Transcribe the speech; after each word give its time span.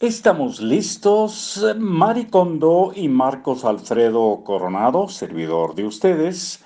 Estamos 0.00 0.60
listos, 0.60 1.66
Mari 1.76 2.26
Kondo 2.26 2.92
y 2.94 3.08
Marcos 3.08 3.64
Alfredo 3.64 4.44
Coronado, 4.44 5.08
servidor 5.08 5.74
de 5.74 5.86
ustedes, 5.86 6.64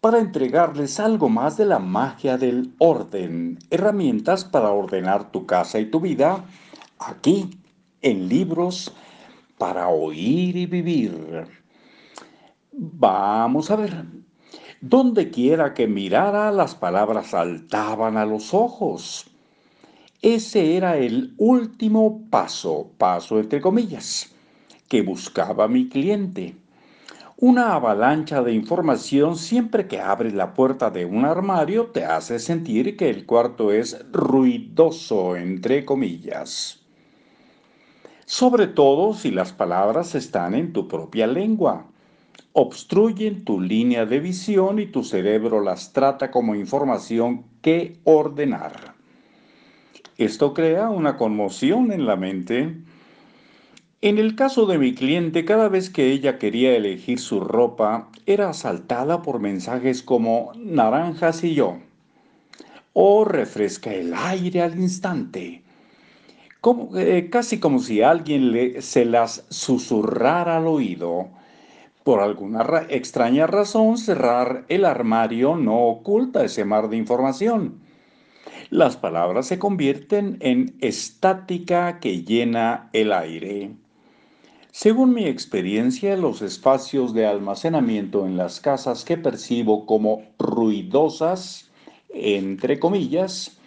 para 0.00 0.18
entregarles 0.18 0.98
algo 0.98 1.28
más 1.28 1.58
de 1.58 1.66
la 1.66 1.78
magia 1.78 2.38
del 2.38 2.72
orden, 2.78 3.58
herramientas 3.68 4.46
para 4.46 4.70
ordenar 4.70 5.30
tu 5.30 5.44
casa 5.44 5.80
y 5.80 5.90
tu 5.90 6.00
vida, 6.00 6.46
aquí, 6.98 7.50
en 8.00 8.26
libros, 8.30 8.90
para 9.58 9.88
oír 9.88 10.56
y 10.56 10.64
vivir. 10.64 11.46
Vamos 12.72 13.70
a 13.70 13.76
ver. 13.76 14.06
Donde 14.80 15.30
quiera 15.30 15.74
que 15.74 15.86
mirara, 15.86 16.50
las 16.50 16.74
palabras 16.74 17.26
saltaban 17.26 18.16
a 18.16 18.24
los 18.24 18.54
ojos. 18.54 19.31
Ese 20.22 20.76
era 20.76 20.96
el 20.96 21.34
último 21.36 22.22
paso, 22.30 22.92
paso 22.96 23.40
entre 23.40 23.60
comillas, 23.60 24.32
que 24.88 25.02
buscaba 25.02 25.66
mi 25.66 25.88
cliente. 25.88 26.54
Una 27.38 27.74
avalancha 27.74 28.40
de 28.40 28.54
información 28.54 29.36
siempre 29.36 29.88
que 29.88 29.98
abres 30.00 30.32
la 30.32 30.54
puerta 30.54 30.90
de 30.90 31.04
un 31.04 31.24
armario 31.24 31.86
te 31.86 32.04
hace 32.04 32.38
sentir 32.38 32.96
que 32.96 33.10
el 33.10 33.26
cuarto 33.26 33.72
es 33.72 33.98
ruidoso, 34.12 35.34
entre 35.34 35.84
comillas. 35.84 36.80
Sobre 38.24 38.68
todo 38.68 39.14
si 39.14 39.32
las 39.32 39.52
palabras 39.52 40.14
están 40.14 40.54
en 40.54 40.72
tu 40.72 40.86
propia 40.86 41.26
lengua 41.26 41.88
obstruyen 42.54 43.44
tu 43.44 43.60
línea 43.60 44.04
de 44.04 44.20
visión 44.20 44.78
y 44.78 44.86
tu 44.86 45.02
cerebro 45.04 45.62
las 45.62 45.92
trata 45.92 46.30
como 46.30 46.54
información 46.54 47.44
que 47.62 47.98
ordenar. 48.04 49.01
Esto 50.18 50.52
crea 50.52 50.90
una 50.90 51.16
conmoción 51.16 51.92
en 51.92 52.06
la 52.06 52.16
mente. 52.16 52.76
En 54.00 54.18
el 54.18 54.34
caso 54.34 54.66
de 54.66 54.78
mi 54.78 54.94
cliente, 54.94 55.44
cada 55.44 55.68
vez 55.68 55.88
que 55.88 56.10
ella 56.10 56.38
quería 56.38 56.76
elegir 56.76 57.18
su 57.18 57.40
ropa, 57.40 58.08
era 58.26 58.50
asaltada 58.50 59.22
por 59.22 59.38
mensajes 59.40 60.02
como 60.02 60.52
naranjas 60.56 61.44
y 61.44 61.54
yo, 61.54 61.78
o 62.92 63.24
refresca 63.24 63.92
el 63.94 64.12
aire 64.14 64.62
al 64.62 64.78
instante, 64.78 65.62
eh, 66.96 67.28
casi 67.30 67.58
como 67.58 67.78
si 67.78 68.02
alguien 68.02 68.52
le, 68.52 68.82
se 68.82 69.04
las 69.04 69.44
susurrara 69.48 70.58
al 70.58 70.66
oído 70.66 71.28
por 72.04 72.20
alguna 72.20 72.86
extraña 72.88 73.46
razón, 73.46 73.96
cerrar 73.96 74.64
el 74.68 74.84
armario 74.84 75.56
no 75.56 75.86
oculta 75.86 76.44
ese 76.44 76.64
mar 76.64 76.88
de 76.88 76.96
información. 76.96 77.80
Las 78.70 78.96
palabras 78.96 79.46
se 79.46 79.58
convierten 79.58 80.38
en 80.40 80.76
estática 80.80 82.00
que 82.00 82.22
llena 82.22 82.88
el 82.92 83.12
aire. 83.12 83.72
Según 84.70 85.12
mi 85.12 85.26
experiencia, 85.26 86.16
los 86.16 86.40
espacios 86.40 87.12
de 87.12 87.26
almacenamiento 87.26 88.26
en 88.26 88.38
las 88.38 88.60
casas 88.60 89.04
que 89.04 89.18
percibo 89.18 89.84
como 89.84 90.22
ruidosas, 90.38 91.70
entre 92.08 92.80
comillas, 92.80 93.58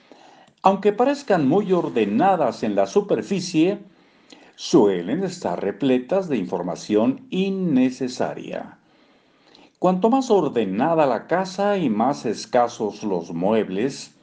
aunque 0.63 0.93
parezcan 0.93 1.47
muy 1.47 1.71
ordenadas 1.73 2.63
en 2.63 2.73
la 2.73 2.87
superficie, 2.87 3.77
suelen 4.55 5.23
estar 5.23 5.63
repletas 5.63 6.27
de 6.27 6.37
información 6.37 7.27
innecesaria. 7.29 8.79
Cuanto 9.77 10.09
más 10.09 10.31
ordenada 10.31 11.05
la 11.05 11.27
casa 11.27 11.77
y 11.77 11.91
más 11.91 12.25
escasos 12.25 13.03
los 13.03 13.31
muebles, 13.31 14.14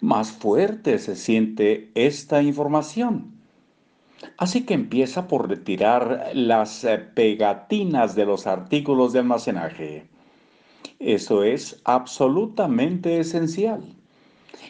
más 0.00 0.32
fuerte 0.32 0.98
se 0.98 1.16
siente 1.16 1.90
esta 1.94 2.42
información. 2.42 3.38
Así 4.36 4.64
que 4.64 4.74
empieza 4.74 5.28
por 5.28 5.48
retirar 5.48 6.30
las 6.34 6.84
eh, 6.84 6.98
pegatinas 6.98 8.14
de 8.14 8.26
los 8.26 8.46
artículos 8.46 9.12
de 9.12 9.20
almacenaje. 9.20 10.08
Eso 10.98 11.44
es 11.44 11.80
absolutamente 11.84 13.20
esencial. 13.20 13.84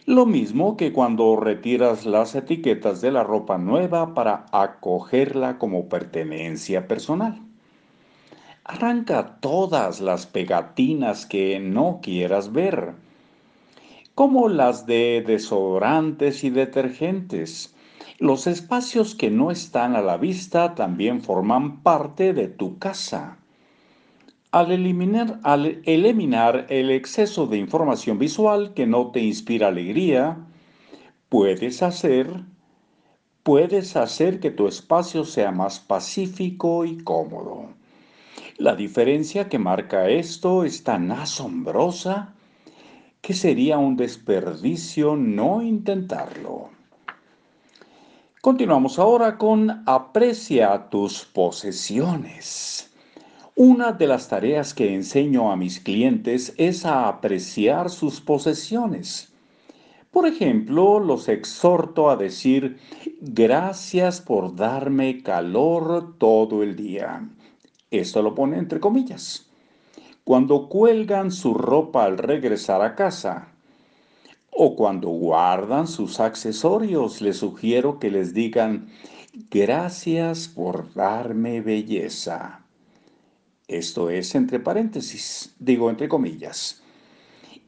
Lo 0.04 0.26
mismo 0.26 0.76
que 0.76 0.92
cuando 0.92 1.36
retiras 1.36 2.04
las 2.04 2.34
etiquetas 2.34 3.00
de 3.00 3.12
la 3.12 3.24
ropa 3.24 3.56
nueva 3.58 4.14
para 4.14 4.46
acogerla 4.52 5.58
como 5.58 5.88
pertenencia 5.88 6.86
personal. 6.86 7.40
Arranca 8.64 9.38
todas 9.40 10.00
las 10.00 10.26
pegatinas 10.26 11.24
que 11.24 11.58
no 11.58 12.00
quieras 12.02 12.52
ver, 12.52 12.92
como 14.18 14.48
las 14.48 14.84
de 14.84 15.22
desodorantes 15.24 16.42
y 16.42 16.50
detergentes. 16.50 17.72
Los 18.18 18.48
espacios 18.48 19.14
que 19.14 19.30
no 19.30 19.52
están 19.52 19.94
a 19.94 20.02
la 20.02 20.16
vista 20.16 20.74
también 20.74 21.22
forman 21.22 21.84
parte 21.84 22.32
de 22.32 22.48
tu 22.48 22.80
casa. 22.80 23.38
Al 24.50 24.72
eliminar, 24.72 25.38
al 25.44 25.82
eliminar 25.84 26.66
el 26.68 26.90
exceso 26.90 27.46
de 27.46 27.58
información 27.58 28.18
visual 28.18 28.74
que 28.74 28.88
no 28.88 29.12
te 29.12 29.20
inspira 29.20 29.68
alegría, 29.68 30.38
puedes 31.28 31.84
hacer, 31.84 32.42
puedes 33.44 33.94
hacer 33.94 34.40
que 34.40 34.50
tu 34.50 34.66
espacio 34.66 35.24
sea 35.24 35.52
más 35.52 35.78
pacífico 35.78 36.84
y 36.84 37.04
cómodo. 37.04 37.68
La 38.56 38.74
diferencia 38.74 39.48
que 39.48 39.60
marca 39.60 40.08
esto 40.08 40.64
es 40.64 40.82
tan 40.82 41.12
asombrosa 41.12 42.34
que 43.20 43.34
sería 43.34 43.78
un 43.78 43.96
desperdicio 43.96 45.16
no 45.16 45.62
intentarlo. 45.62 46.70
Continuamos 48.40 48.98
ahora 48.98 49.36
con 49.36 49.82
aprecia 49.86 50.88
tus 50.88 51.24
posesiones. 51.24 52.90
Una 53.56 53.90
de 53.90 54.06
las 54.06 54.28
tareas 54.28 54.72
que 54.72 54.94
enseño 54.94 55.50
a 55.50 55.56
mis 55.56 55.80
clientes 55.80 56.54
es 56.56 56.86
a 56.86 57.08
apreciar 57.08 57.90
sus 57.90 58.20
posesiones. 58.20 59.32
Por 60.12 60.26
ejemplo, 60.26 61.00
los 61.00 61.28
exhorto 61.28 62.08
a 62.08 62.16
decir 62.16 62.78
gracias 63.20 64.20
por 64.20 64.54
darme 64.54 65.22
calor 65.22 66.16
todo 66.18 66.62
el 66.62 66.76
día. 66.76 67.28
Esto 67.90 68.22
lo 68.22 68.34
pone 68.34 68.58
entre 68.58 68.78
comillas. 68.78 69.47
Cuando 70.28 70.68
cuelgan 70.68 71.30
su 71.30 71.54
ropa 71.54 72.04
al 72.04 72.18
regresar 72.18 72.82
a 72.82 72.94
casa 72.94 73.48
o 74.50 74.76
cuando 74.76 75.08
guardan 75.08 75.86
sus 75.86 76.20
accesorios, 76.20 77.22
les 77.22 77.38
sugiero 77.38 77.98
que 77.98 78.10
les 78.10 78.34
digan 78.34 78.90
gracias 79.50 80.46
por 80.46 80.92
darme 80.92 81.62
belleza. 81.62 82.60
Esto 83.68 84.10
es 84.10 84.34
entre 84.34 84.60
paréntesis, 84.60 85.54
digo 85.58 85.88
entre 85.88 86.10
comillas. 86.10 86.82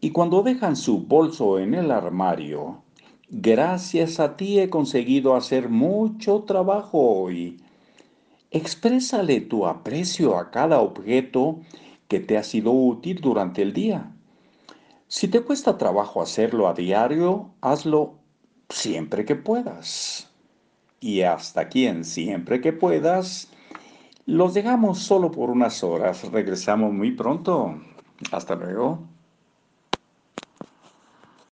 Y 0.03 0.11
cuando 0.11 0.43
dejan 0.43 0.77
su 0.77 1.01
bolso 1.01 1.59
en 1.59 1.73
el 1.73 1.91
armario, 1.91 2.83
gracias 3.31 4.21
a 4.21 4.37
ti 4.37 4.61
he 4.61 4.69
conseguido 4.69 5.35
hacer 5.35 5.71
mucho 5.71 6.43
trabajo 6.43 7.23
hoy. 7.23 7.57
Exprésale 8.51 9.41
tu 9.41 9.65
aprecio 9.65 10.37
a 10.37 10.51
cada 10.51 10.83
objeto 10.83 11.61
que 12.11 12.19
te 12.19 12.37
ha 12.37 12.43
sido 12.43 12.73
útil 12.73 13.21
durante 13.21 13.63
el 13.63 13.73
día. 13.73 14.13
Si 15.07 15.29
te 15.29 15.43
cuesta 15.43 15.79
trabajo 15.79 16.21
hacerlo 16.21 16.67
a 16.67 16.75
diario, 16.75 17.53
hazlo 17.61 18.19
siempre 18.69 19.25
que 19.25 19.37
puedas. 19.37 20.29
Y 20.99 21.23
hasta 21.23 21.69
quien 21.69 22.05
siempre 22.05 22.61
que 22.61 22.73
puedas 22.73 23.49
los 24.27 24.55
dejamos 24.55 24.99
solo 24.99 25.31
por 25.31 25.51
unas 25.51 25.85
horas. 25.85 26.29
Regresamos 26.33 26.93
muy 26.93 27.13
pronto. 27.13 27.81
Hasta 28.33 28.57
luego. 28.57 29.10